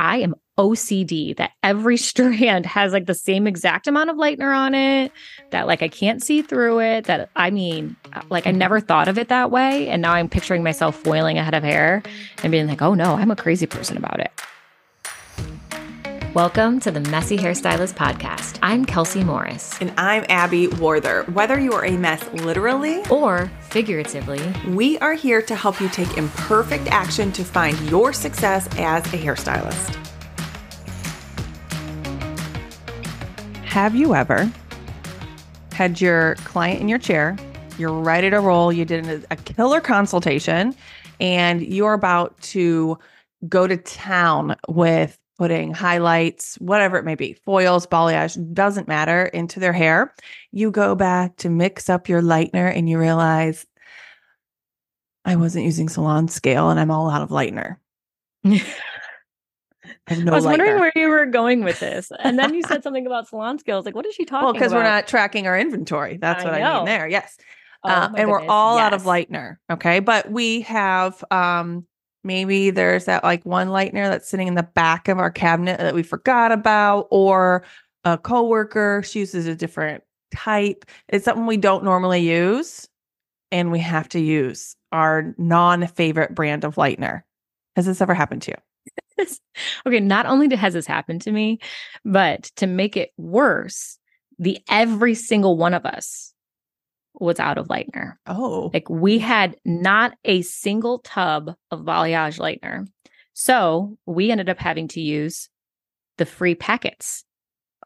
[0.00, 4.74] I am OCD that every strand has like the same exact amount of lightener on
[4.74, 5.12] it,
[5.50, 7.06] that like I can't see through it.
[7.06, 9.88] That I mean, uh, like I never thought of it that way.
[9.88, 12.02] And now I'm picturing myself foiling a head of hair
[12.42, 14.30] and being like, oh no, I'm a crazy person about it.
[16.34, 18.58] Welcome to the Messy Hairstylist Podcast.
[18.62, 19.76] I'm Kelsey Morris.
[19.80, 21.24] And I'm Abby Warther.
[21.24, 26.16] Whether you are a mess literally or figuratively, we are here to help you take
[26.16, 29.94] imperfect action to find your success as a hairstylist.
[33.64, 34.50] Have you ever
[35.72, 37.36] had your client in your chair?
[37.78, 38.72] You're ready to roll.
[38.72, 40.74] You did a, a killer consultation
[41.20, 42.98] and you're about to
[43.48, 49.60] go to town with putting highlights, whatever it may be, foils, balayage, doesn't matter, into
[49.60, 50.12] their hair.
[50.50, 53.64] You go back to mix up your lightener and you realize
[55.24, 57.76] I wasn't using salon scale and I'm all out of lightener.
[58.44, 58.48] I,
[60.16, 60.46] no I was lightener.
[60.46, 62.10] wondering where you were going with this.
[62.18, 63.84] And then you said something about salon scales.
[63.84, 64.44] Like, what is she talking about?
[64.46, 66.16] well, because we're not tracking our inventory.
[66.16, 66.66] That's I what know.
[66.66, 67.08] I mean there.
[67.08, 67.36] Yes.
[67.84, 68.28] Oh, uh, and goodness.
[68.28, 68.86] we're all yes.
[68.86, 69.58] out of lightener.
[69.70, 70.00] Okay.
[70.00, 71.86] But we have um
[72.28, 75.94] Maybe there's that like one lightener that's sitting in the back of our cabinet that
[75.94, 77.64] we forgot about, or
[78.04, 80.84] a coworker she uses a different type.
[81.08, 82.86] It's something we don't normally use,
[83.50, 87.22] and we have to use our non-favorite brand of lightener.
[87.76, 89.26] Has this ever happened to you?
[89.86, 91.58] okay, not only has this happened to me,
[92.04, 93.98] but to make it worse,
[94.38, 96.34] the every single one of us
[97.14, 98.14] was out of lightener.
[98.26, 98.70] Oh.
[98.72, 102.86] Like we had not a single tub of balayage lightener.
[103.34, 105.48] So we ended up having to use
[106.16, 107.24] the free packets.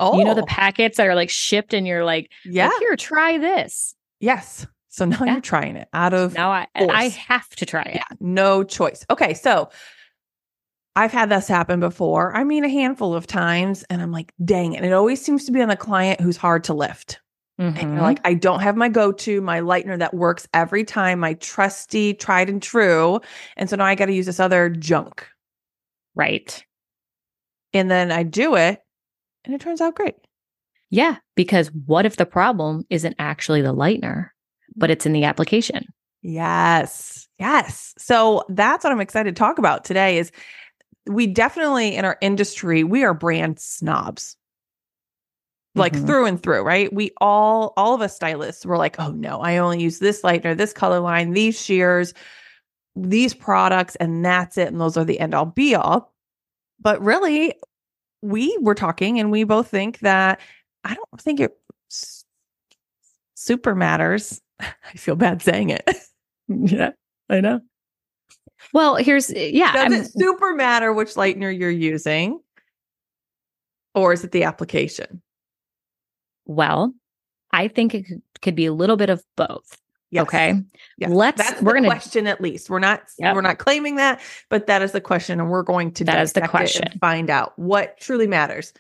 [0.01, 0.19] Oh.
[0.19, 0.47] You know the oh.
[0.47, 3.95] packets that are like shipped and you're like, yeah, here, try this.
[4.21, 4.67] Yes.
[4.89, 5.33] So now yeah.
[5.33, 6.91] you're trying it out of now I force.
[6.93, 7.95] I have to try it.
[7.95, 9.07] Yeah, no choice.
[9.09, 9.71] Okay, so
[10.95, 12.37] I've had this happen before.
[12.37, 14.85] I mean, a handful of times, and I'm like, dang it.
[14.85, 17.22] it always seems to be on the client who's hard to lift.
[17.61, 17.99] Mm-hmm.
[17.99, 22.15] like, I don't have my go to, my lightener that works every time, my trusty,
[22.15, 23.21] tried and true.
[23.57, 25.27] And so now I got to use this other junk.
[26.15, 26.65] Right.
[27.73, 28.83] And then I do it
[29.45, 30.15] and it turns out great.
[30.91, 31.17] Yeah.
[31.37, 34.29] Because what if the problem isn't actually the lightener,
[34.77, 35.85] but it's in the application?
[36.23, 37.29] Yes.
[37.39, 37.95] Yes.
[37.99, 40.33] So that's what I'm excited to talk about today is
[41.07, 44.37] we definitely in our industry, we are brand snobs
[45.75, 46.07] like mm-hmm.
[46.07, 46.93] through and through, right?
[46.93, 50.57] We all, all of us stylists were like, oh no, I only use this lightener,
[50.57, 52.13] this color line, these shears,
[52.95, 54.69] these products, and that's it.
[54.69, 56.13] And those are the end all be all.
[56.81, 57.55] But really,
[58.21, 60.41] we were talking and we both think that
[60.85, 61.57] I don't think it
[63.35, 64.41] super matters.
[64.61, 65.89] I feel bad saying it.
[66.49, 66.91] yeah,
[67.31, 67.61] I know.
[68.73, 69.73] Well, here's, yeah.
[69.73, 72.41] Does I'm, it super matter which lightener you're using?
[73.95, 75.21] Or is it the application?
[76.47, 76.93] Well,
[77.53, 78.07] I think it
[78.41, 79.79] could be a little bit of both.
[80.13, 80.23] Yes.
[80.25, 80.61] Okay.
[80.99, 81.11] Yes.
[81.11, 82.69] Let's That's we're gonna question at least.
[82.69, 83.35] We're not yep.
[83.35, 84.21] we're not claiming that,
[84.51, 85.41] but that is the question.
[85.41, 86.99] And we're going to that is the question.
[87.01, 88.75] find out what truly matters.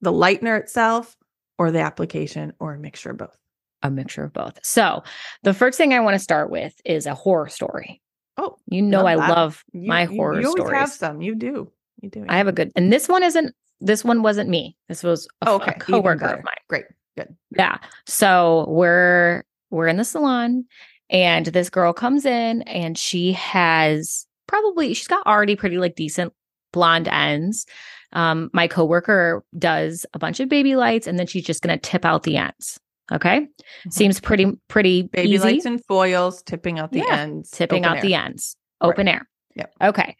[0.00, 1.16] The lightener itself
[1.56, 3.36] or the application or a mixture of both.
[3.84, 4.58] A mixture of both.
[4.64, 5.04] So
[5.44, 8.02] the first thing I want to start with is a horror story.
[8.36, 10.78] Oh, you know I love you, my you, horror you always stories.
[10.78, 11.22] have some.
[11.22, 11.70] You do.
[12.00, 12.26] You do.
[12.28, 14.76] I have a good and this one isn't this one wasn't me.
[14.88, 15.74] This was a, oh, okay.
[15.76, 16.54] a coworker of mine.
[16.68, 16.86] Great.
[17.16, 17.36] Good.
[17.56, 17.78] Yeah.
[18.06, 20.64] So we're we're in the salon
[21.10, 26.32] and this girl comes in and she has probably she's got already pretty like decent
[26.72, 27.66] blonde ends.
[28.12, 32.04] Um, my coworker does a bunch of baby lights and then she's just gonna tip
[32.04, 32.78] out the ends.
[33.10, 33.40] Okay.
[33.40, 33.90] Mm-hmm.
[33.90, 35.44] Seems pretty pretty baby easy.
[35.44, 37.16] lights and foils, tipping out the yeah.
[37.16, 37.50] ends.
[37.50, 38.02] Tipping out air.
[38.02, 38.56] the ends.
[38.80, 39.16] Open right.
[39.16, 39.28] air.
[39.56, 39.74] Yep.
[39.82, 40.16] Okay.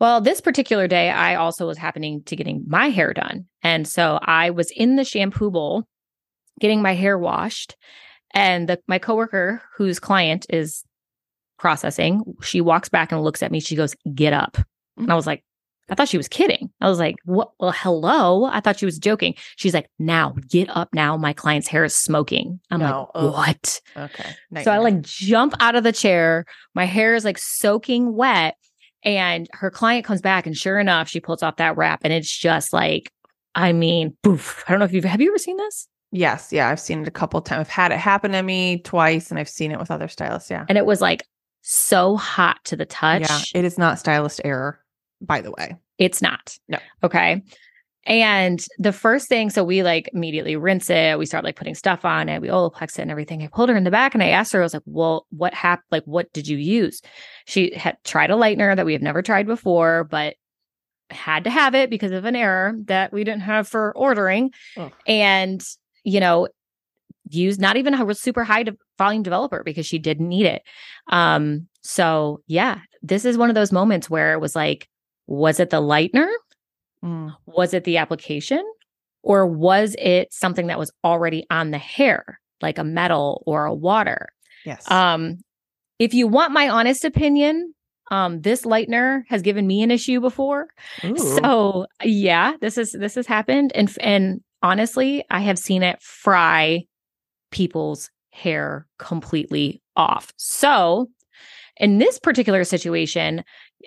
[0.00, 3.46] Well, this particular day, I also was happening to getting my hair done.
[3.62, 5.86] And so I was in the shampoo bowl
[6.60, 7.76] getting my hair washed
[8.34, 10.84] and the, my coworker whose client is
[11.62, 13.60] processing she walks back and looks at me.
[13.60, 14.56] She goes get up.
[14.56, 14.64] And
[14.98, 15.14] i mm-hmm.
[15.14, 15.44] was like
[15.88, 16.70] i thought she was kidding.
[16.80, 18.46] I was like what well hello?
[18.46, 19.34] I thought she was joking.
[19.56, 21.16] She's like now get up now.
[21.16, 22.58] My client's hair is smoking.
[22.70, 23.10] I'm no.
[23.14, 23.80] like what?
[23.96, 24.34] Okay
[24.64, 26.46] so i like jump out of the chair.
[26.74, 28.56] My hair is like soaking wet
[29.04, 32.36] and her client comes back and sure enough she pulls off that wrap and it's
[32.36, 33.12] just like
[33.54, 34.64] i mean poof.
[34.66, 37.08] I don't know if you've have you ever seen this Yes, yeah, I've seen it
[37.08, 37.60] a couple times.
[37.60, 40.50] I've had it happen to me twice, and I've seen it with other stylists.
[40.50, 41.26] Yeah, and it was like
[41.62, 43.22] so hot to the touch.
[43.22, 44.78] Yeah, it is not stylist error,
[45.20, 45.76] by the way.
[45.98, 46.58] It's not.
[46.68, 46.78] No.
[47.02, 47.42] Okay.
[48.04, 51.18] And the first thing, so we like immediately rinse it.
[51.20, 52.42] We start like putting stuff on it.
[52.42, 53.42] We Olaplex it and everything.
[53.42, 55.54] I pulled her in the back and I asked her, I was like, well, what
[55.54, 55.86] happened?
[55.92, 57.00] Like, what did you use?
[57.44, 60.34] She had tried a lightener that we have never tried before, but
[61.10, 64.50] had to have it because of an error that we didn't have for ordering.
[65.06, 65.62] And,
[66.04, 66.48] you know,
[67.28, 70.62] used not even a super high de- volume developer because she didn't need it.
[71.08, 74.88] Um, so yeah, this is one of those moments where it was like,
[75.26, 76.28] was it the lightener?
[77.04, 77.34] Mm.
[77.46, 78.62] Was it the application?
[79.22, 83.74] Or was it something that was already on the hair, like a metal or a
[83.74, 84.28] water?
[84.64, 84.88] Yes.
[84.90, 85.38] Um,
[85.98, 87.74] if you want my honest opinion,
[88.10, 90.68] um, this lightener has given me an issue before.
[91.04, 91.16] Ooh.
[91.16, 96.84] So yeah, this is this has happened, and and honestly, I have seen it fry
[97.50, 100.32] people's hair completely off.
[100.36, 101.08] So
[101.76, 103.44] in this particular situation,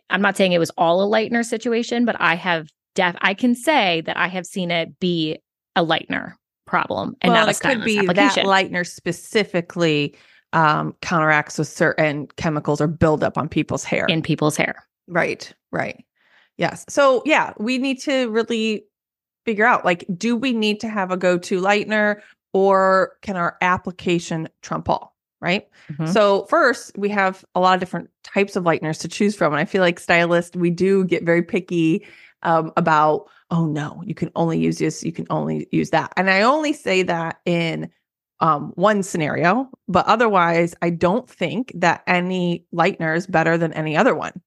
[0.09, 3.55] I'm not saying it was all a lightener situation, but I have def I can
[3.55, 5.37] say that I have seen it be
[5.75, 6.33] a lightener
[6.65, 10.15] problem and well, not a it could be that lightener specifically
[10.53, 14.05] um, counteracts with certain chemicals or buildup on people's hair.
[14.07, 14.87] in people's hair.
[15.07, 16.03] Right, right.
[16.57, 16.85] Yes.
[16.87, 18.85] So, yeah, we need to really
[19.45, 22.21] figure out like, do we need to have a go to lightener
[22.53, 25.15] or can our application trump all?
[25.41, 25.67] Right.
[25.91, 26.11] Mhm.
[26.11, 29.53] So, first, we have a lot of different types of lighteners to choose from.
[29.53, 32.05] And I feel like stylists, we do get very picky
[32.41, 36.13] um, about, oh, no, you can only use this, you can only use that.
[36.17, 37.91] And I only say that in
[38.39, 43.95] um, one scenario, but otherwise, I don't think that any lightener is better than any
[43.95, 44.41] other one.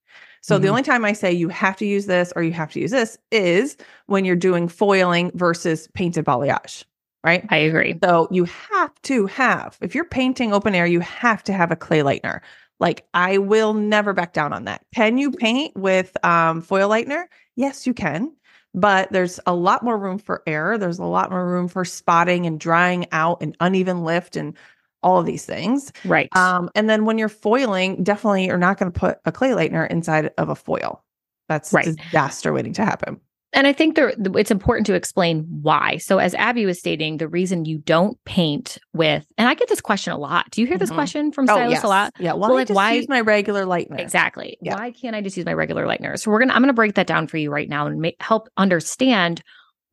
[0.49, 0.71] So the Mhm.
[0.71, 3.19] only time I say you have to use this or you have to use this
[3.31, 6.85] is when you're doing foiling versus painted balayage,
[7.23, 7.45] right?
[7.51, 7.99] I agree.
[8.03, 11.77] So you have to have, if you're painting open air, you have to have a
[11.77, 12.41] clay lightener.
[12.81, 14.83] Like I will never back down on that.
[14.95, 17.25] Can you paint with um, foil lightener?
[17.57, 18.33] Yes, you can.
[18.75, 20.79] But there's a lot more room for error.
[20.79, 24.57] There's a lot more room for spotting and drying out and uneven lift and
[25.03, 25.93] all of these things.
[26.05, 26.29] Right.
[26.37, 29.89] Um, and then when you're foiling, definitely you're not going to put a clay lightener
[29.91, 31.05] inside of a foil.
[31.49, 31.85] That's Right.
[31.85, 33.21] disaster waiting to happen.
[33.55, 35.97] And I think there, it's important to explain why.
[35.97, 39.81] So, as Abby was stating, the reason you don't paint with, and I get this
[39.81, 40.51] question a lot.
[40.51, 40.95] Do you hear this Mhm.
[40.95, 42.13] question from stylists a lot?
[42.19, 42.35] Yeah.
[42.35, 43.99] Why Well, like, just why- use my regular lightener?
[44.01, 44.59] Exactly.
[44.61, 44.75] Yeah.
[44.75, 46.19] Why can't I just use my regular lightener?
[46.19, 48.51] So we're gonna, I'm gonna break that down for you right now and make, help
[48.59, 49.41] understand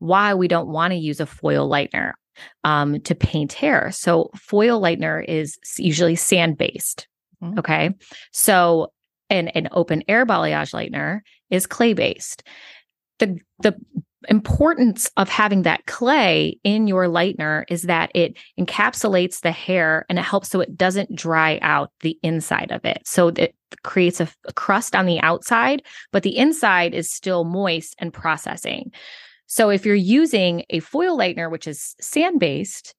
[0.00, 2.12] why we don't want to use a foil lightener
[2.64, 3.90] um, to paint hair.
[3.92, 7.06] So foil lightener is usually sand based.
[7.42, 7.58] Mhm.
[7.58, 7.90] Okay,
[8.32, 8.92] so
[9.30, 12.42] an an open air balayage lightener is clay based.
[13.18, 13.76] The the
[14.28, 20.18] importance of having that clay in your lightener is that it encapsulates the hair and
[20.18, 23.02] it helps so it doesn't dry out the inside of it.
[23.04, 23.54] So it
[23.84, 28.92] creates a, a crust on the outside, but the inside is still moist and processing.
[29.46, 32.94] So if you're using a foil lightener, which is sand based,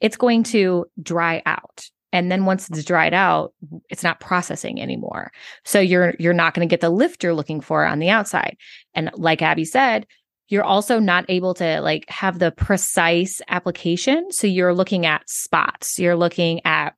[0.00, 1.86] it's going to dry out.
[2.12, 3.52] And then once it's dried out,
[3.90, 5.32] it's not processing anymore.
[5.64, 8.56] So you're you're not going to get the lift you're looking for on the outside.
[8.94, 10.06] And like Abby said,
[10.48, 14.30] you're also not able to like have the precise application.
[14.30, 15.98] So you're looking at spots.
[15.98, 16.94] You're looking at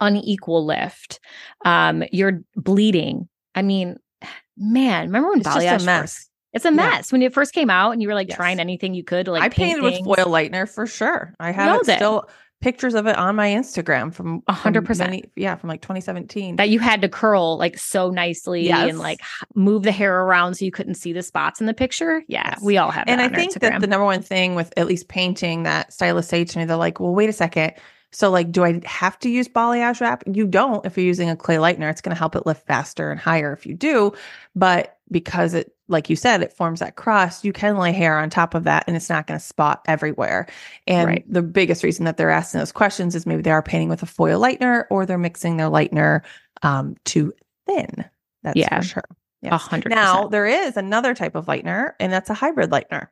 [0.00, 1.20] unequal lift.
[1.64, 3.28] Um, you're bleeding.
[3.54, 3.96] I mean,
[4.56, 6.28] man, remember when It's balayage just a first- mess.
[6.52, 8.36] It's a mess when it first came out and you were like Yes.
[8.36, 11.34] trying anything you could like I paint painted with foil lightener for sure.
[11.40, 11.96] I have it it.
[11.96, 12.28] still
[12.60, 15.24] pictures of it on my Instagram from hundred percent.
[15.34, 16.56] Yeah, from like 2017.
[16.56, 18.90] that you had to curl like so nicely Yes.
[18.90, 19.18] and like
[19.54, 22.22] move the hair around so you couldn't see the spots in the picture.
[22.28, 22.62] Yeah, Yes.
[22.62, 25.08] we all have that and I think that the number one thing with at least
[25.08, 27.72] painting that stylists say to me, they're like, well, wait a second.
[28.14, 30.22] So, like, do I have to use balayage wrap?
[30.30, 31.90] You don't if you're using a clay lightener.
[31.90, 34.12] It's going to help it lift faster and higher if you do.
[34.54, 38.30] But because it, like you said, it forms that crust, you can lay hair on
[38.30, 40.48] top of that and it's not going to spot everywhere.
[40.86, 41.24] And Right.
[41.32, 44.06] the biggest reason that they're asking those questions is maybe they are painting with a
[44.06, 46.22] foil lightener or they're mixing their lightener
[46.62, 47.32] um, too
[47.66, 48.04] thin.
[48.42, 48.78] That's Yeah.
[48.78, 49.04] for sure.
[49.44, 53.08] A hundred Now, there is another type of lightener, and that's a hybrid lightener.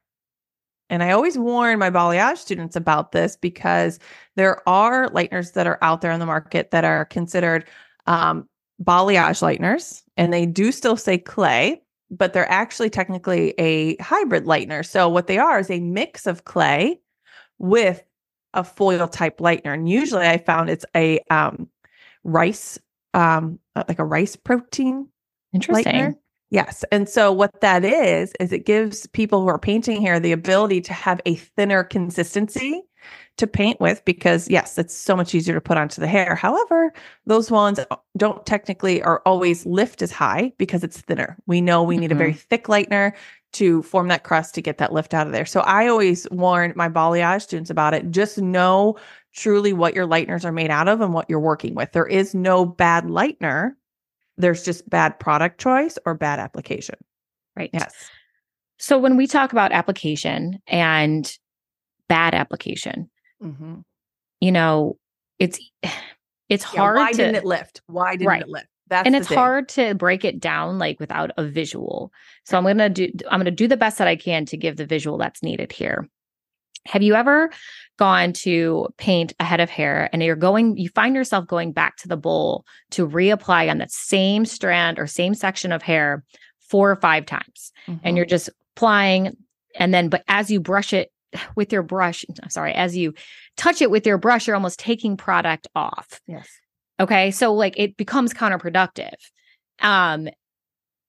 [0.89, 3.99] And I always warn my balayage students about this because
[4.37, 7.65] there are lighteners that are out there in the market that are considered
[8.07, 8.49] um,
[8.83, 14.85] balayage lighteners, and they do still say clay, but they're actually technically a hybrid lightener.
[14.85, 17.01] So, what they are is a mix of clay
[17.59, 18.03] with
[18.55, 19.75] a foil type lightener.
[19.75, 21.69] And usually I found it's a um,
[22.25, 22.79] rice,
[23.15, 25.09] um, uh, like a rice protein
[25.53, 25.95] Interesting.
[25.95, 26.15] lightener.
[26.51, 26.85] Yes.
[26.91, 30.81] And so what that is, is it gives people who are painting hair the ability
[30.83, 32.83] to have a thinner consistency
[33.39, 36.35] to paint with because yes, it's so much easier to put onto the hair.
[36.35, 36.93] However,
[37.27, 37.81] those ones
[38.17, 41.37] don't technically or always lift as high because it's thinner.
[41.47, 42.49] We know we need a very mm-hmm.
[42.51, 43.13] thick lightener
[43.53, 45.47] to form that crust to get that lift out of there.
[45.47, 48.11] So I always warn my balayage students about it.
[48.11, 48.97] Just know
[49.33, 51.93] truly what your lighteners are made out of and what you're working with.
[51.93, 53.73] There is no bad lightener.
[54.37, 56.97] There's just bad product choice or bad application.
[57.57, 57.71] Right.
[57.73, 57.95] Yes.
[58.79, 61.31] So when we talk about application and
[62.09, 63.11] bad application,
[63.43, 63.81] Mm-hmm.
[64.41, 64.97] you know,
[65.39, 65.59] it's
[66.49, 67.81] it's Yeah, hard why to didn't it lift?
[67.87, 68.43] Why didn't Right.
[68.43, 68.67] it lift?
[68.89, 69.39] That's and it's thing.
[69.39, 72.13] hard to break it down like without a visual.
[72.45, 74.77] So I'm going to do I'm to do the best that I can to give
[74.77, 76.09] the visual that's needed here.
[76.87, 77.51] Have you ever
[77.99, 81.97] gone to paint a head of hair and you're going you find yourself going back
[81.99, 86.25] to the bowl to reapply on that same strand or same section of hair
[86.69, 88.17] four or five times and Mhm.
[88.17, 89.37] you're just applying
[89.77, 91.13] and then but as you brush it
[91.55, 93.15] with your brush I'm sorry as you
[93.57, 96.49] touch it with your brush you're almost taking product off yes.
[96.99, 97.31] Okay.
[97.31, 99.15] So like it becomes counterproductive.
[99.81, 100.29] Um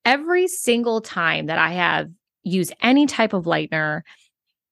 [0.06, 2.10] every single time that I have
[2.44, 4.02] used any type of lightener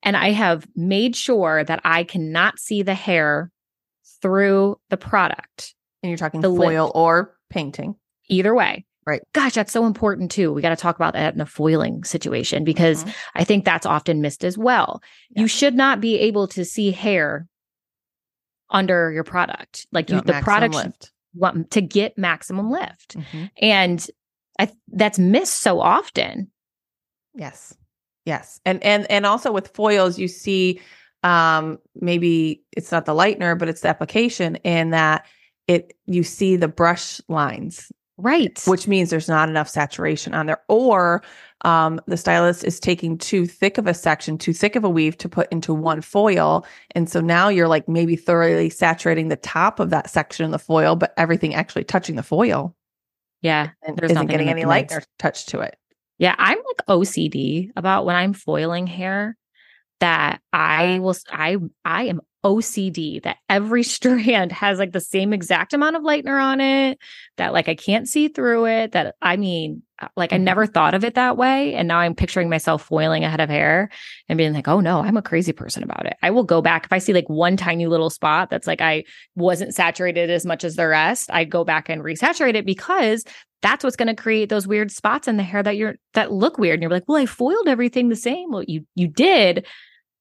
[0.01, 3.51] and I have made sure that I cannot see the hair
[4.21, 5.75] through the product.
[6.01, 7.95] And you're talking The foil or painting.
[8.29, 8.85] Either way.
[9.09, 9.21] Right.
[9.33, 10.53] Gosh, that's so important too.
[10.53, 13.15] We got to talk about that in a foiling situation because Mhm.
[13.35, 15.01] I think that's often missed as well.
[15.31, 15.41] Yeah.
[15.41, 17.47] You should not be able to see hair
[18.69, 19.87] under your product.
[19.91, 21.11] Like You you, the product lift.
[21.33, 23.17] want to get maximum lift.
[23.17, 23.49] Mhm.
[23.61, 24.07] And
[24.59, 26.51] I, that's missed so often.
[27.33, 27.75] Yes.
[28.25, 28.59] Yes.
[28.65, 30.81] And and and also with foils you see
[31.23, 35.25] um maybe it's not the lightener but it's the application in that
[35.67, 38.61] it you see the brush lines Right.
[38.65, 41.23] which means there's not enough saturation on there or
[41.65, 45.17] um the stylist is taking too thick of a section too thick of a weave
[45.17, 49.79] to put into one foil and so now you're like maybe thoroughly saturating the top
[49.79, 52.75] of that section of the foil but everything actually touching the foil
[53.41, 53.69] yeah.
[53.83, 55.77] and There's isn't getting any light lightener touch to it
[56.17, 56.35] Yeah.
[56.37, 59.37] I'm like OCD about when I'm foiling hair
[59.99, 65.73] that I will, I, I am OCD that every strand has like the same exact
[65.73, 66.97] amount of lightener on it,
[67.37, 68.91] that like I can't see through it.
[68.93, 70.43] That I mean, uh, like I Mhm.
[70.43, 71.73] never thought of it that way.
[71.75, 73.89] And now I'm picturing myself foiling a head of hair
[74.27, 76.15] and being like, oh no, I'm a crazy person about it.
[76.21, 79.03] I will go back if I see like one tiny little spot that's like I
[79.35, 83.23] wasn't saturated as much as the rest, I go back and resaturate it because
[83.61, 86.57] that's what's going to create those weird spots in the hair that you're that look
[86.57, 86.75] weird.
[86.75, 88.51] And you're like, well, I foiled everything the same.
[88.51, 89.65] Well, you you did.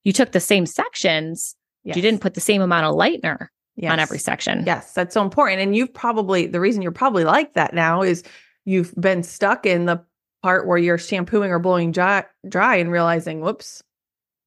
[0.02, 1.54] You took the same sections.
[1.92, 3.48] But You didn't put the same amount of lightener
[3.86, 4.64] on every section.
[4.66, 5.60] Yes, that's so important.
[5.60, 8.22] And you've probably, the reason you're probably like that now is
[8.64, 10.02] you've been stuck in the
[10.42, 13.82] part where you're shampooing or blowing dry, dry and realizing, whoops,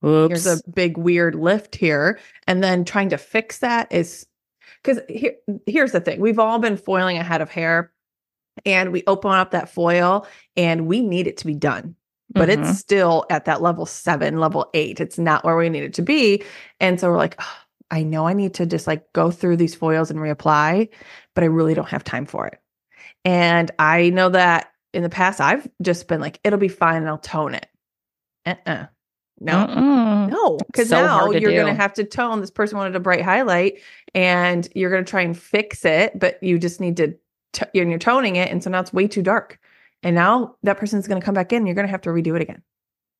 [0.05, 0.29] Oops.
[0.29, 2.19] here's a big weird lift here.
[2.47, 4.25] And then trying to fix that is
[4.83, 7.91] because here, here's the thing we've all been foiling a head of hair
[8.65, 11.95] and we open up that foil and we need it to be done.
[12.33, 12.59] But Mhm.
[12.69, 14.99] it's still at that level seven, level eight.
[14.99, 16.43] It's not where we need it to be.
[16.79, 17.45] And so we're like, "Ugh,
[17.91, 20.89] I know I need to just like go through these foils and reapply,
[21.35, 22.59] but I really don't have time for it.
[23.25, 27.07] And I know that in the past, I've just been like, it'll be fine and
[27.07, 27.67] I'll tone it.
[28.45, 28.85] Uh-uh.
[29.39, 30.29] No, Mm-mm.
[30.29, 32.41] no, because So now you're going to have to tone.
[32.41, 33.79] This person wanted a bright highlight,
[34.13, 37.15] and you're going to try and fix it, but you just need to.
[37.53, 39.59] T- and you're toning it, and so now it's way too dark.
[40.03, 41.65] And now that person's going to come back in.
[41.65, 42.61] You're going to have to redo it again.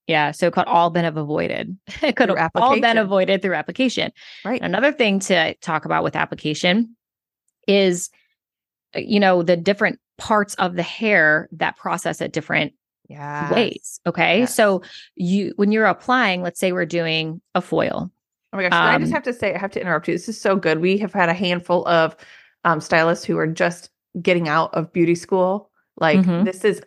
[0.08, 0.32] Yeah.
[0.32, 1.78] So it could all been avoided.
[2.02, 4.12] It could have all been avoided through application.
[4.44, 4.62] Right.
[4.62, 6.96] Another thing to talk about with application
[7.68, 8.10] is,
[8.96, 12.74] uh, you know, the different parts of the hair that process at different
[13.08, 13.54] Yeah.
[13.54, 14.00] ways.
[14.08, 14.40] Okay.
[14.40, 14.56] Yes.
[14.56, 14.82] So
[15.16, 18.12] you, when you're applying, let's say we're doing a foil.
[18.54, 18.74] Oh my gosh.
[18.74, 20.14] I just Um, have to say, I have to interrupt you.
[20.16, 20.80] This is so good.
[20.80, 22.16] We have had a handful of
[22.64, 23.90] um, stylists who are just
[24.22, 25.71] getting out of beauty school.
[26.01, 26.43] Like, Mhm.
[26.46, 26.81] this is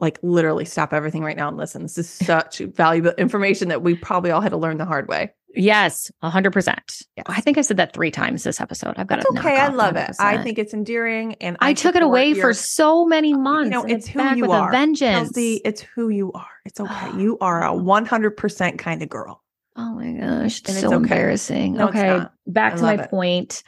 [0.00, 1.82] like literally stop everything right now and listen.
[1.82, 5.32] This is such valuable information that we probably all had to learn the hard way.
[5.54, 7.02] Yes, a hundred percent.
[7.16, 7.26] Yes.
[7.28, 8.94] I think I said that three times this episode.
[8.96, 9.56] I've got That's to okay.
[9.58, 10.10] I love it.
[10.18, 13.66] I think it's endearing and I, took it away your- for so many months.
[13.66, 14.70] You know, and it's who you are.
[14.72, 15.28] vengeance.
[15.28, 16.46] Kelsey, it's who you are.
[16.64, 17.10] It's okay.
[17.18, 19.42] You are a 100% kind of girl.
[19.76, 20.96] Oh my gosh, it's And it's so okay.
[20.96, 21.74] embarrassing.
[21.74, 23.10] No, it's okay, back I to my it.
[23.10, 23.62] point.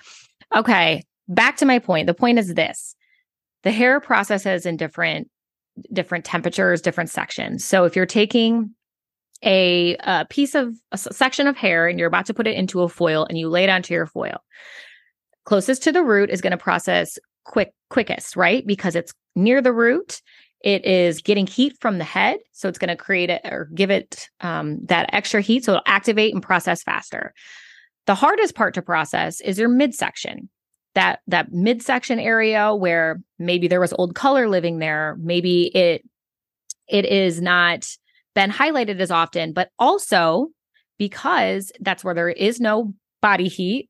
[0.56, 2.06] Okay, back to my point.
[2.06, 2.94] The point is this:
[3.64, 5.28] the hair processes in different
[5.92, 7.64] different temperatures, different sections.
[7.64, 8.70] So if you're taking
[9.42, 12.82] a, a piece of a section of hair and you're about to put it into
[12.82, 14.38] a foil and you lay it onto your foil,
[15.44, 18.64] closest to the root is going to process quick quickest, right?
[18.66, 20.20] Because it's near the root.
[20.60, 23.90] It is getting heat from the head, so it's going to create it or give
[23.90, 27.34] it um, that extra heat, so it'll activate and process faster.
[28.06, 30.48] The hardest part to process is your midsection.
[30.94, 36.02] That that midsection area where maybe there was old color living there, maybe it
[36.88, 37.86] it is not
[38.34, 40.48] been highlighted as often, but also
[40.98, 43.88] because that's where there is no body heat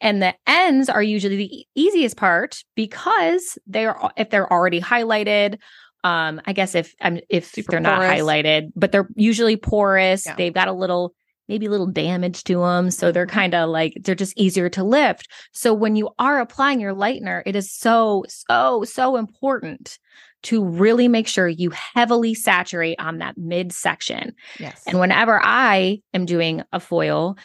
[0.00, 5.58] and the ends are usually the easiest part because they're if they're already highlighted
[6.04, 10.26] Um, I guess if um, if Super they're not highlighted, but they're usually porous.
[10.26, 10.36] Yeah.
[10.36, 11.14] They've got a little
[11.48, 13.30] maybe a little damage to them, so they're Mhm.
[13.30, 15.28] kind of like they're just easier to lift.
[15.52, 19.98] So when you are applying your lightener, it is so so so important
[20.44, 24.32] to really make sure you heavily saturate on that midsection.
[24.60, 24.82] Yes.
[24.86, 27.36] And whenever I am doing a foil,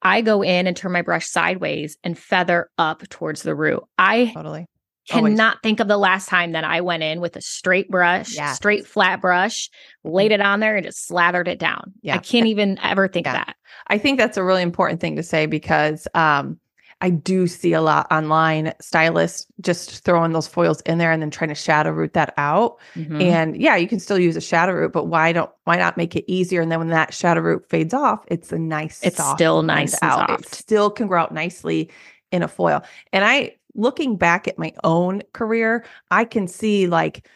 [0.00, 3.82] I go in and turn my brush sideways and feather up towards the root.
[3.98, 4.66] I totally.
[5.12, 5.32] Always.
[5.32, 8.56] cannot think of the last time that I went in with a straight brush, Yes.
[8.56, 9.68] straight flat brush,
[10.02, 11.92] laid it on there and just slathered it down.
[12.02, 12.14] Yeah.
[12.14, 13.32] I can't even ever think Yeah.
[13.40, 13.56] of that.
[13.88, 16.58] I think that's a really important thing to say because um,
[17.02, 21.30] I do see a lot online stylists just throwing those foils in there and then
[21.30, 22.78] trying to shadow root that out.
[22.96, 23.20] Mhm.
[23.22, 26.16] And yeah, you can still use a shadow root, but why don't why not make
[26.16, 26.62] it easier?
[26.62, 30.02] And then when that shadow root fades off, it's a nice, It's soft still nice
[30.02, 30.30] out.
[30.40, 31.90] It still can grow out nicely
[32.32, 32.82] in a foil.
[33.12, 37.28] And I looking back at my own career, I can see like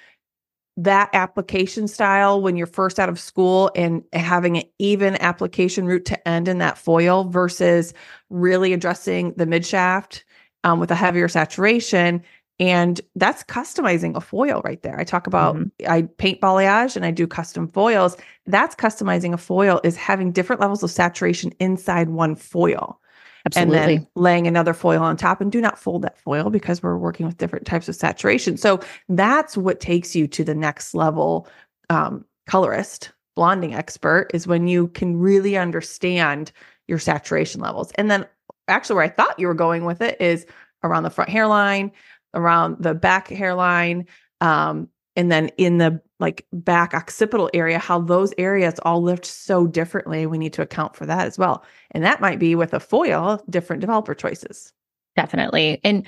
[0.76, 6.04] that application style when you're first out of school and having an even application root
[6.04, 7.92] to end in that foil versus
[8.30, 10.25] really addressing the mid shaft
[10.62, 12.23] um, with a heavier saturation.
[12.61, 14.99] And that's customizing a foil right there.
[14.99, 15.71] I talk about Mhm.
[15.88, 18.16] I paint balayage and I do custom foils.
[18.47, 23.00] That's customizing a foil is having different levels of saturation inside one foil
[23.56, 23.78] Absolutely.
[23.78, 26.96] and then laying another foil on top and do not fold that foil because we're
[26.96, 31.48] working with different types of saturation so that's what takes you to the next level
[31.90, 36.52] um, colorist blonding expert is when you can really understand
[36.86, 38.26] your saturation levels and then
[38.68, 40.46] actually where i thought you were going with it is
[40.82, 41.90] around the front hairline
[42.34, 44.06] around the back hairline
[44.40, 44.88] um,
[45.18, 50.25] and then in the like back occipital area how those areas all lift so differently
[50.25, 53.42] we need to account for that as well and that might be with a foil,
[53.48, 54.72] different developer choices.
[55.16, 55.80] Definitely.
[55.84, 56.06] And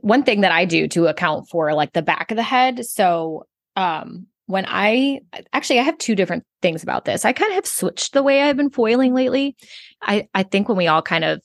[0.00, 2.84] one thing that I do to account for like the back of the head.
[2.86, 5.20] So, um, when I
[5.52, 7.24] actually I have two different things about this.
[7.24, 9.56] I kind of have switched the way I've been foiling lately.
[10.02, 11.40] I I think when we all kind of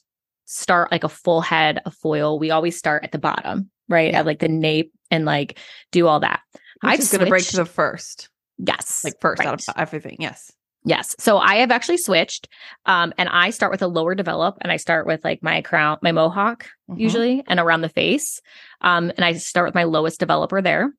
[0.46, 4.12] start like a full head of foil, we always start at the bottom, right?
[4.12, 4.20] Yeah.
[4.20, 5.60] At like the nape and like
[5.92, 6.42] do all that.
[6.84, 9.04] I've is going to break to the first, Yes.
[9.04, 10.18] like first out of everything.
[10.20, 10.52] Yes.
[10.86, 11.16] Yes.
[11.20, 12.48] So I have actually switched.
[12.86, 15.98] Um, and I start with a lower develop and I start with like my crown,
[16.02, 17.00] my mohawk Mhm.
[17.00, 18.42] usually and around the face.
[18.82, 20.94] Um, and I start with my lowest developer there.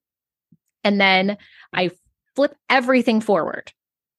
[0.85, 1.39] And then
[1.73, 1.91] I
[2.37, 3.73] flip everything forward.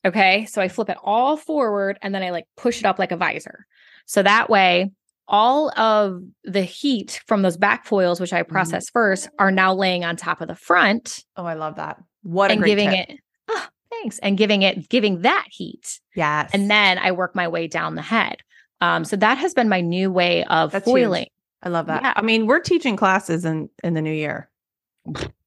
[0.05, 0.45] Okay.
[0.45, 3.17] So I flip it all forward and then I like push it up like a
[3.17, 3.65] visor.
[4.05, 4.91] So that way,
[5.29, 8.51] all of the heat from those back foils, which I Mm-hmm.
[8.51, 12.01] process first, are now laying on top of the front Oh, I love that.
[12.23, 13.09] What a and giving tip.
[13.11, 16.49] it, oh, thanks, and giving it, giving that heat Yes.
[16.53, 18.37] and then I work my way down the head.
[18.81, 20.93] Um, so that has been my new way of That's huge.
[21.03, 21.27] foiling.
[21.61, 22.01] I love that.
[22.01, 22.13] Yeah.
[22.15, 24.49] I mean, we're teaching classes in in the new year.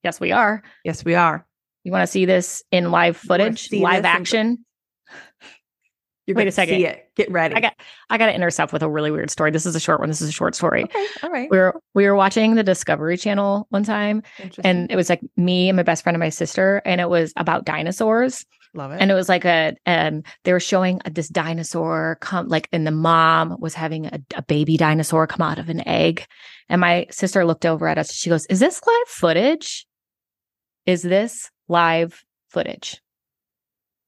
[0.04, 0.62] Yes, we are.
[0.84, 1.46] Yes, we are.
[1.84, 4.64] You want to see this in live footage, live this in- action?
[6.26, 6.76] You're Wait a second.
[6.76, 7.10] see it.
[7.16, 7.54] Get ready.
[7.56, 7.74] I got
[8.08, 9.50] I got to intercept with a really weird story.
[9.50, 10.08] This is a short one.
[10.08, 10.84] This is a short story.
[10.84, 11.06] okay.
[11.22, 11.50] All right.
[11.50, 14.22] We were we were watching the Discovery Channel one time,
[14.62, 17.32] and it was like me and my best friend and my sister, and it was
[17.36, 18.46] about dinosaurs.
[18.74, 19.00] love it.
[19.00, 22.86] and it was like a um they were showing a, this dinosaur come like and
[22.86, 26.24] the mom was having a, a baby dinosaur come out of an egg
[26.70, 29.86] and my sister looked over at us she goes is this live footage
[30.86, 33.01] is this live footage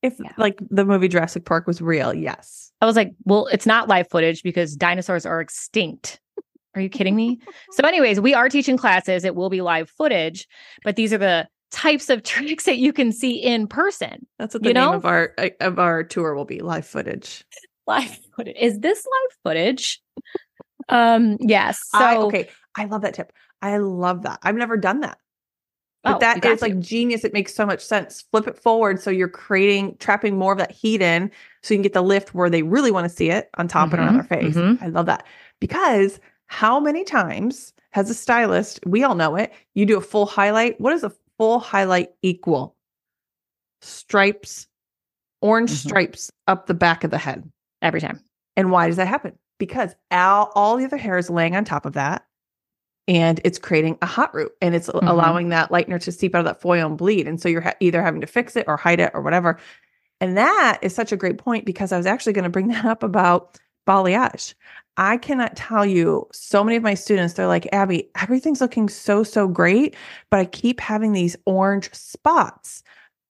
[0.04, 0.32] if yeah.
[0.36, 2.70] like the movie Jurassic Park was real, yes.
[2.80, 6.20] i was like well it's not live footage because dinosaurs are extinct
[6.74, 7.40] are you kidding me
[7.72, 10.46] so anyways we are teaching classes it will be live footage
[10.82, 14.62] but these are the types of tricks that you can see in person That's what
[14.62, 14.94] the You name know?
[14.94, 16.60] of our uh, of our tour will be.
[16.60, 17.44] Live footage.
[17.86, 20.00] live footage is this live footage
[20.88, 23.32] um yes so I, okay, I love that tip.
[23.62, 24.40] I love that.
[24.42, 25.18] I've never done that.
[26.06, 27.24] Oh, But you that is like genius.
[27.24, 28.22] It makes so much sense.
[28.30, 31.30] Flip it forward so you're creating, trapping more of that heat in
[31.62, 33.92] so you can get the lift where they really want to see it on top
[33.92, 34.54] and around Mhm, their face.
[34.56, 34.82] mhm.
[34.82, 35.24] I love that.
[35.60, 40.26] Because how many times has a stylist, we all know it, you do a full
[40.26, 40.78] highlight.
[40.80, 42.76] What does a full highlight equal?
[43.80, 44.66] Stripes,
[45.40, 45.76] orange Mhm.
[45.76, 47.50] stripes up the back of the head.
[47.82, 48.18] every time
[48.56, 49.38] And why does that happen?
[49.58, 52.24] Because all, all the other hair is laying on top of that
[53.06, 55.08] and it's creating a hot root and it's Mhm.
[55.08, 57.28] allowing that lightener to seep out of that foil and bleed.
[57.28, 59.58] And so you're ha- either having to fix it or hide it or whatever.
[60.20, 62.84] And that is such a great point because I was actually going to bring that
[62.84, 64.54] up about balayage.
[64.96, 69.22] I cannot tell you so many of my students, they're like, Abby, everything's looking so,
[69.24, 69.96] so great,
[70.30, 72.82] but I keep having these orange spots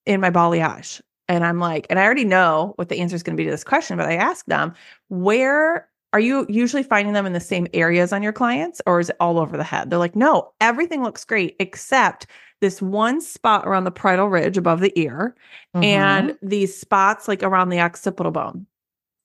[0.06, 1.00] in my balayage.
[1.26, 3.50] And I'm like, and I already know what the answer is going to be to
[3.50, 4.74] this question, but I ask them,
[5.08, 9.10] where are you usually finding them in the same areas on your clients or is
[9.10, 9.90] it all over the head?
[9.90, 12.28] They're like, no, everything looks great except
[12.60, 15.34] this one spot around the parietal ridge above the ear
[15.74, 15.84] Mhm.
[15.84, 18.66] and these spots like around the occipital bone.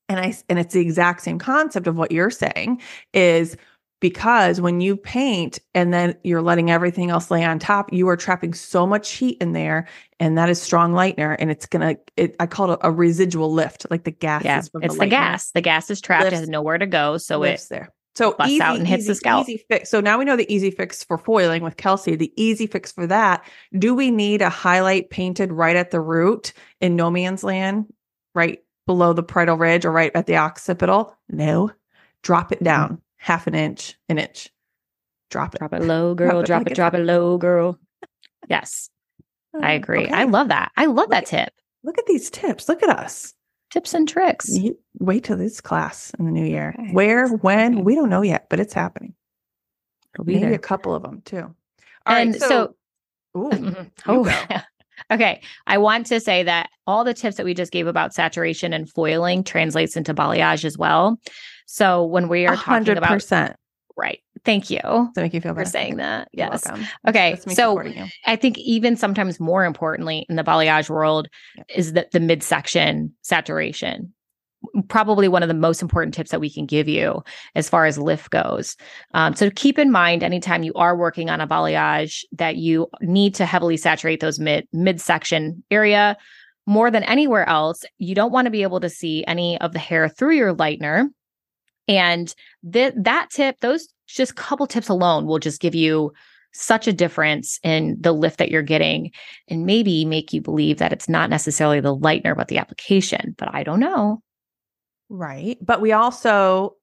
[0.09, 2.81] And I and it's the exact same concept of what you're saying
[3.13, 3.55] is
[3.99, 8.17] because when you paint and then you're letting everything else lay on top, you are
[8.17, 9.87] trapping so much heat in there,
[10.19, 11.95] and that is strong lightener, and it's gonna.
[12.15, 14.43] It, I call it a, residual lift, like the gas.
[14.43, 15.51] yeah, it's the, lightener gas.
[15.51, 16.23] The gas is trapped.
[16.23, 17.17] It lifts- has nowhere to go.
[17.17, 17.93] So lifts it there.
[18.15, 19.49] So busts easy, out and hits the easy, scalp.
[19.49, 19.89] Easy fix.
[19.89, 22.15] So now we know the easy fix for foiling with Kelsey.
[22.15, 23.45] The easy fix for that.
[23.77, 27.85] Do we need a highlight painted right at the root in no man's land,
[28.35, 31.15] right below the parietal ridge or right at the occipital?
[31.29, 31.71] No.
[32.21, 32.65] Drop it mm.
[32.65, 34.49] down half an inch, an inch.
[35.29, 35.59] Drop it.
[35.59, 36.39] drop it low, girl.
[36.39, 37.77] it Drop it, drop it low, girl.
[38.49, 38.89] Yes,
[39.55, 40.07] oh, I agree.
[40.07, 40.71] I love that.
[40.75, 41.53] I love Look that at- tip.
[41.83, 42.67] Look at these tips.
[42.67, 43.33] Look at us.
[43.71, 44.49] Tips and tricks.
[44.49, 46.75] You wait till this class in the new year.
[46.77, 46.91] Okay.
[46.91, 47.81] Where, when, Okay.
[47.83, 49.13] we don't know yet, but it's happening.
[50.13, 50.53] It'll be Maybe there.
[50.55, 51.43] a couple of them too.
[51.43, 51.53] All
[52.07, 52.21] right.
[52.27, 52.75] and so,
[53.37, 53.75] ooh,
[54.07, 54.49] oh,
[55.11, 55.41] okay.
[55.67, 58.89] I want to say that all the tips that we just gave about saturation and
[58.89, 61.19] foiling translates into balayage as well.
[61.71, 63.55] So when we are a talking about
[63.95, 65.69] right, thank you that make you feel for better?
[65.69, 66.27] saying that.
[66.33, 66.65] Yes.
[67.07, 67.37] Okay.
[67.49, 67.79] So.
[68.25, 71.27] I think even sometimes more importantly in the balayage world
[71.57, 71.65] Yep.
[71.75, 74.11] is that the midsection saturation.
[74.87, 77.99] Probably one of the most important tips that we can give you as far as
[77.99, 78.75] lift goes.
[79.13, 83.35] Um, so keep in mind anytime you are working on a balayage that you need
[83.35, 86.17] to heavily saturate those mid midsection area
[86.65, 87.85] more than anywhere else.
[87.99, 91.09] You don't want to be able to see any of the hair through your lightener.
[91.89, 92.33] And
[92.71, 96.13] th- that tip, those just couple tips alone will just give you
[96.53, 99.11] such a difference in the lift that you're getting
[99.49, 103.35] and maybe make you believe that it's not necessarily the lightener, but the application.
[103.37, 104.21] But I don't know.
[105.09, 105.57] Right.
[105.61, 106.75] But we also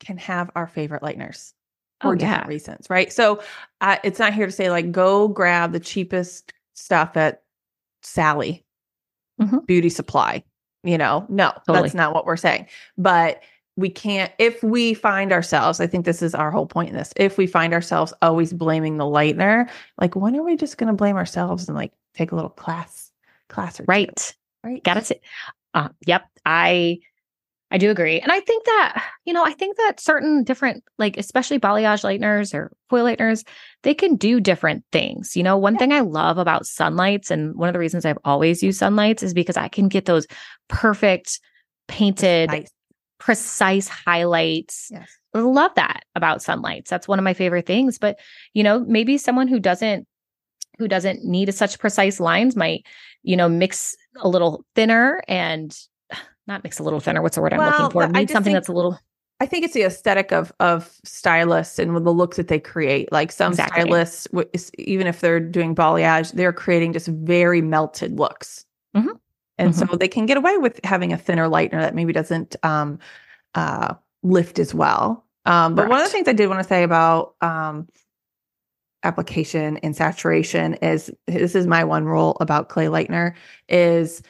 [0.00, 1.52] can have our favorite lighteners
[2.00, 2.48] for Oh, different yeah.
[2.48, 2.86] reasons.
[2.90, 3.12] Right.
[3.12, 3.42] So
[3.80, 7.42] uh, it's not here to say, like, go grab the cheapest stuff at
[8.02, 8.64] Sally
[9.40, 9.66] Mhm.
[9.66, 10.44] Beauty Supply.
[10.84, 11.80] You know, no, Totally.
[11.82, 12.66] that's not what we're saying.
[12.98, 13.40] But
[13.76, 17.12] we can't, if we find ourselves, I think this is our whole point in this.
[17.16, 19.68] If we find ourselves always blaming the lightener,
[20.00, 23.10] like, when are we just going to blame ourselves and like take a little class,
[23.48, 24.36] class or two, Right.
[24.62, 24.84] right?
[24.84, 25.22] Got it.
[25.74, 26.24] Uh, yep.
[26.46, 27.00] I
[27.70, 28.20] I do agree.
[28.20, 32.54] And I think that, you know, I think that certain different, like especially balayage lighteners
[32.54, 33.44] or foil lighteners,
[33.82, 35.34] they can do different things.
[35.34, 35.78] You know, one Yeah.
[35.80, 39.34] thing I love about sunlights, and one of the reasons I've always used sunlights is
[39.34, 40.28] because I can get those
[40.68, 41.40] perfect
[41.88, 42.70] painted, Nice.
[43.18, 44.88] Precise highlights.
[44.92, 45.08] Yes.
[45.34, 46.90] Love that about sunlights.
[46.90, 47.98] That's one of my favorite things.
[47.98, 48.18] But
[48.52, 50.06] you know, maybe someone who doesn't
[50.78, 52.84] who doesn't need such precise lines might,
[53.22, 55.76] you know, mix a little thinner and
[56.46, 57.22] not mix a little thinner.
[57.22, 58.06] What's the word I'm Well, looking for?
[58.08, 58.98] Need something think- that's a little
[59.40, 63.10] I think it's the aesthetic of of stylists and the looks that they create.
[63.10, 63.82] Like some Exactly.
[63.82, 64.28] stylists,
[64.78, 68.64] even if they're doing balayage, they're creating just very melted looks,
[68.96, 69.18] Mhm.
[69.58, 72.98] And so they can get away with having a thinner lightener that maybe doesn't um,
[73.54, 75.24] uh, lift as well.
[75.46, 77.86] Um, but one of the things I did want to say about um,
[79.02, 83.34] application and saturation is this is my one rule about clay lightener
[83.68, 84.22] is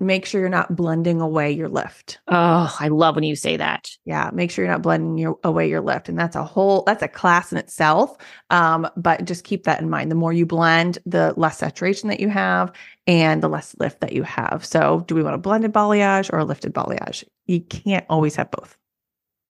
[0.00, 2.20] make sure you're not blending away your lift.
[2.28, 3.90] oh, I love when you say that.
[4.04, 7.02] Yeah, make sure you're not blending your away your lift, and that's a whole that's
[7.02, 8.16] a class in itself.
[8.50, 10.10] Um, but just keep that in mind.
[10.10, 12.72] The more you blend, the less saturation that you have,
[13.06, 14.64] and the less lift that you have.
[14.64, 17.24] So, do we want a blended balayage or a lifted balayage?
[17.46, 18.77] You can't always have both.